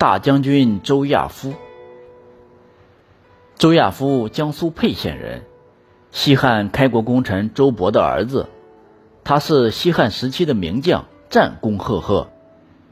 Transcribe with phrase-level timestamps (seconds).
[0.00, 1.52] 大将军周亚夫。
[3.58, 5.42] 周亚夫，江苏沛县人，
[6.10, 8.48] 西汉开国功臣周勃的儿子。
[9.24, 12.30] 他是西汉时期的名将，战功赫赫。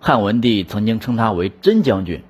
[0.01, 2.23] 汉文帝曾经称他为真将军。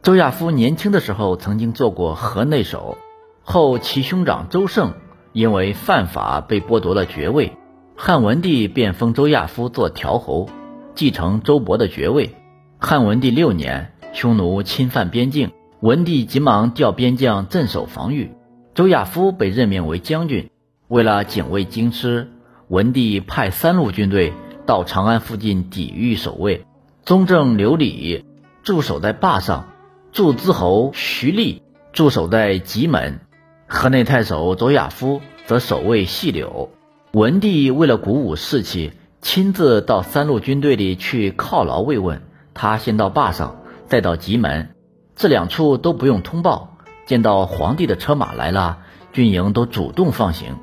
[0.00, 2.96] 周亚夫年轻的时候曾经做过河内守，
[3.42, 4.94] 后其兄长周胜
[5.34, 7.52] 因为犯法被剥夺了爵位，
[7.96, 10.48] 汉文帝便封周亚夫做条侯，
[10.94, 12.34] 继承周勃的爵位。
[12.78, 18.32] 汉文帝六年，匈奴侵犯边境，文帝急忙调边将镇守防御，
[18.74, 20.50] 周亚夫被任命为将军，
[20.86, 22.28] 为了警卫京师。
[22.68, 24.32] 文帝派三路军队
[24.66, 26.66] 到长安附近抵御守卫，
[27.02, 28.24] 宗正刘礼
[28.62, 29.68] 驻守在坝上，
[30.12, 31.62] 祝资侯徐立
[31.92, 33.20] 驻守在棘门，
[33.68, 36.68] 河内太守周亚夫则守卫细柳。
[37.12, 42.20] 文帝为了鼓舞士气，亲自到三路军队里去犒劳慰问。
[42.56, 44.74] 他先到坝上，再到棘门，
[45.14, 48.78] 这两处都不用通报，见到皇帝的车马来了，
[49.12, 50.56] 军营都主动放行。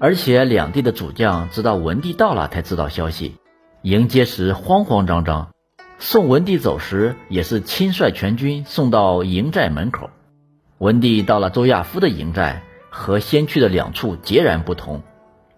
[0.00, 3.36] 而且两地的主将直到文帝到了才知道消息，
[3.82, 5.50] 迎接时慌慌张张，
[5.98, 10.10] 送文帝走时也是亲率全军送到营寨门口。
[10.78, 15.02] 文帝到了周亚夫的营寨，和先去的两处截然不同。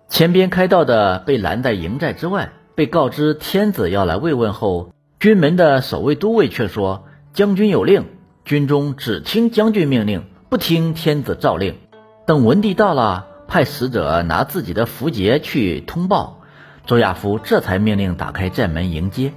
[0.08, 8.06] 前边开道的被拦在营寨之外，被告知天子要来慰问后，军门的守卫都尉却说：“将军有令，
[8.44, 11.78] 军中只听将军命令，不听天子诏令。”
[12.26, 13.26] 等文帝到了。
[13.48, 16.42] 派使者拿自己的符节去通报，
[16.84, 19.32] 周亚夫这才命令打开寨门迎接。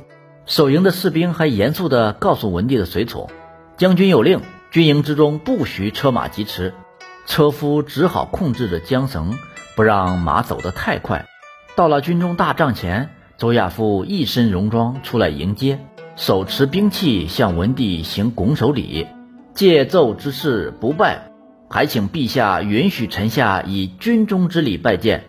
[0.45, 3.29] 守营的士兵还严肃地告诉文帝的随从
[3.77, 6.73] ：“将军有令，军营之中不许车马疾驰。”
[7.25, 9.39] 车夫只好控制着缰绳，
[9.77, 11.25] 不让马走得太快。
[11.77, 13.11] 到了军中大帐前，
[13.41, 15.79] 周亚夫一身戎装出来迎接，
[16.15, 19.07] 手持兵器向文帝行拱手礼
[19.55, 21.31] ：“借奏之事不拜。”
[21.67, 25.23] 还请陛下允许臣下以军中之礼拜见。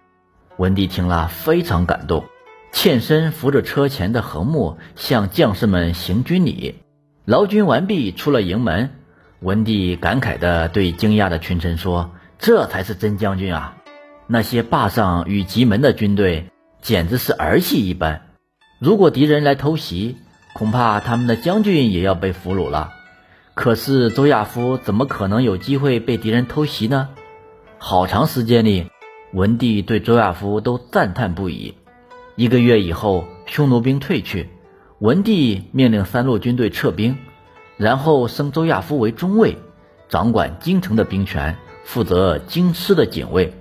[0.59, 2.27] 文帝听了非常感动，
[2.71, 6.75] 欠身扶着车前的横木，向将士们行军礼。
[7.25, 8.91] 劳军完毕，出了营门。
[9.41, 13.79] 文帝感慨地对惊讶的群臣说：“这才是真将军啊！
[14.27, 16.51] 那些霸上与棘门的军队
[16.83, 18.23] 简直是儿戏一般。
[18.79, 20.17] 如果敌人来偷袭，
[20.55, 22.93] 恐怕他们的将军也要被俘虏了。”
[23.55, 27.11] 可是周亚夫怎么可能有机会被敌人偷袭呢？
[27.79, 28.87] 好长时间里，
[29.35, 31.75] 文帝对周亚夫都赞叹不已。
[32.35, 34.49] 一个月以后，匈奴兵退去，
[35.01, 37.19] 文帝命令三路军队撤兵，
[37.77, 39.59] 然后升周亚夫为中尉，
[40.09, 43.53] 掌管京城的兵权，负责京师的警卫。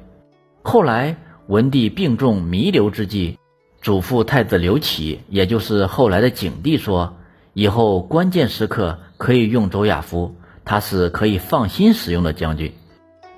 [0.63, 1.17] 后来，
[1.51, 3.38] 文帝病重弥留之际，
[3.81, 7.17] 嘱咐太子刘启，也就是后来的景帝说
[7.51, 12.72] ：“以后关键时刻。”可以用周亚夫，他是可以放心使用的将军。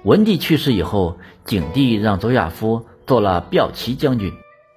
[0.04, 4.32] 文帝去世以后，景帝让周亚夫做了骠骑将军。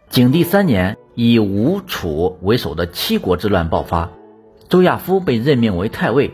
[0.08, 4.10] 景帝三年，以吴楚为首的七国之乱爆发，
[4.70, 6.30] 周亚夫被任命为太尉，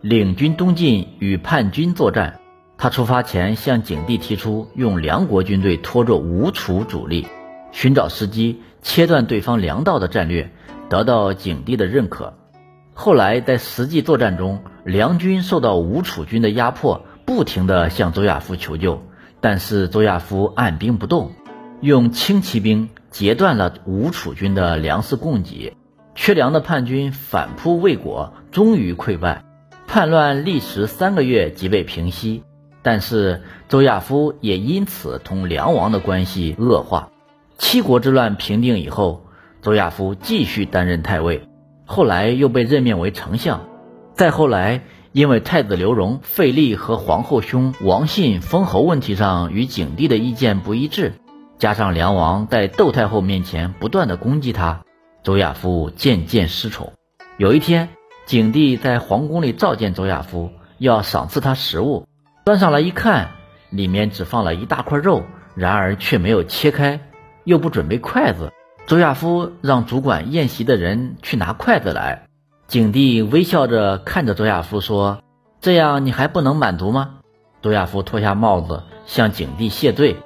[0.00, 2.40] 领军东进与叛军作战。
[2.78, 7.26] 他出发前向景帝提出用梁国军队拖住吴楚主力，
[7.72, 10.48] 寻找时机切断对方粮道的战略，
[10.88, 12.32] 得到景帝的认可。
[12.94, 19.02] 后来在实际作战中，梁军受到吴楚军的压迫，不停地向周亚夫求救，
[19.40, 21.32] 但是周亚夫按兵不动，
[21.80, 25.76] 用轻骑兵截断了吴楚军的粮食供给。
[26.14, 29.44] 缺粮的叛军反扑未果，终于溃败，
[29.88, 32.44] 叛乱历时三个月即被平息。
[32.90, 37.10] 但是周亚夫也因此同梁王的关系恶化。
[37.58, 39.26] 七国之乱平定以后，
[39.60, 41.46] 周亚夫继续担任太尉。
[41.84, 43.68] 后来又被任命为丞相，
[44.14, 44.80] 再后来，
[45.12, 51.12] 因为太子刘荣、费力和皇后兄王信封侯问题上与景帝的意见不一致，
[51.58, 54.80] 加上梁王在窦太后面前不断的攻击他，
[55.22, 56.94] 周亚夫渐渐失宠。
[57.36, 57.90] 有一天，
[58.24, 60.48] 景帝在皇宫里召见周亚夫，
[60.78, 62.06] 要赏赐他食物，
[62.48, 63.32] 端上来一看，
[63.68, 65.24] 里面只放了一大块肉，
[65.54, 66.98] 然而却没有切开，
[67.44, 68.50] 又不准备筷子。
[68.86, 72.22] 周亚夫让主管宴席的人去拿筷子来。
[72.66, 75.18] 景帝微笑着看着周亚夫说
[75.60, 77.16] ：“这样你还不能满足吗？”
[77.60, 80.16] 周亚夫脱下帽子向景帝谢罪。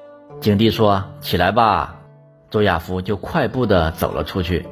[0.40, 1.96] 景帝说：“起来吧。”
[2.50, 4.68] 周亚夫就快步地走了出去。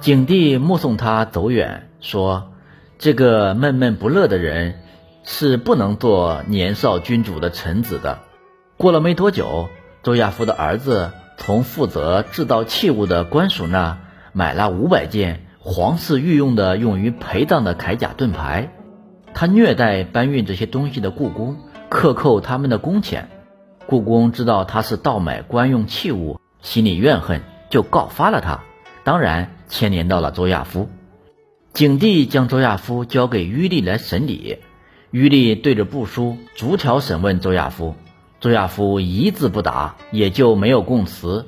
[0.00, 2.52] 景帝目送他走远，说
[2.96, 4.80] ：“这个闷闷不乐的人
[5.26, 8.20] 是不能做年少君主的臣子的。”
[8.78, 9.68] 过了没多久，
[10.02, 11.12] 周亚夫的儿子。
[11.38, 13.98] 从负责制造器物的官署那
[14.32, 18.72] 买了五百件皇室御用的用于陪葬的铠甲盾牌。
[19.34, 21.58] 他虐待搬运这些东西的故宫，
[21.90, 23.28] 克扣他们的工钱。
[23.86, 28.60] 故宫知道他是盗买官用器物，心里怨恨，就告发了他。
[29.04, 30.88] 当然牵连到了周亚夫。
[31.74, 34.60] 景帝将周亚夫交给於利来审理。
[35.16, 37.94] 于利对着部书逐条审问周亚夫，
[38.38, 41.46] 周亚夫一字不答，也就没有供词。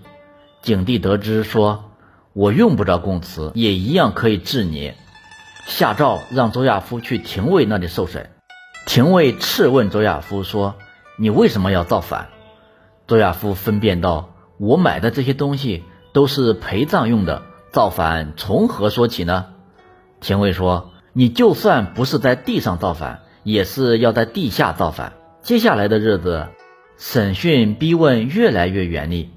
[0.63, 1.91] 景帝得知说
[2.33, 4.95] ：“我用不着供词，也一样可以治你。”
[5.69, 8.31] 下诏让周亚夫去廷尉那里受审。
[8.87, 10.77] 廷尉斥问周亚夫说
[11.21, 12.29] ：“你为什么要造反？”
[13.07, 15.85] 周亚夫分辨道：“我买的这些东西
[16.15, 19.45] 都是陪葬用的，造反从何说起呢？”
[20.23, 25.15] 廷尉说：“你就算不是在地上造反。”也是要在地下造反。
[25.41, 26.49] 接下来的日子，
[26.99, 29.31] 审讯逼问越来越严厉。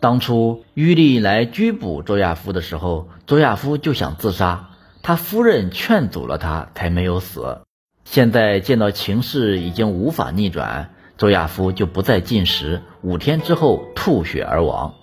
[0.00, 4.70] 当初于利来拘捕周亚夫的时候，周亚夫就想自杀，
[5.00, 7.60] 他夫人劝阻了他，才没有死。
[8.04, 14.94] 现在见到情势已经无法逆转，周亚夫就不再进食，五天之后吐血而亡。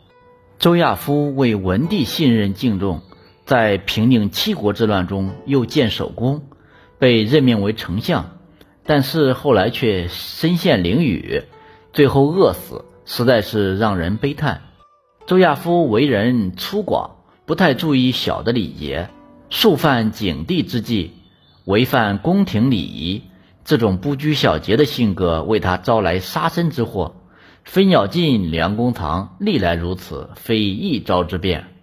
[0.57, 3.03] 周亚夫为文帝信任敬重，
[3.45, 6.44] 在平定七国之乱中又建首功，
[6.97, 8.31] 被任命为丞相。
[8.89, 11.44] 但是后来却身陷囹圄，
[11.94, 14.62] 最后饿死，实在是让人悲叹。
[15.27, 17.12] 周亚夫为人粗犷，
[17.45, 19.12] 不太注意小的礼节，
[19.51, 21.12] 触犯景帝之忌，
[21.65, 23.21] 违反宫廷礼仪，
[23.63, 27.13] 这种不拘小节的性格为他招来杀身之祸。
[27.63, 31.79] 飞鸟尽，良弓藏，历来如此，非一朝之变。